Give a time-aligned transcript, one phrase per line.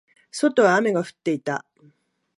[0.31, 1.63] 外は雨が降っていた。